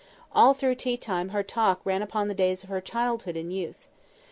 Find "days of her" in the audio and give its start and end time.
2.33-2.81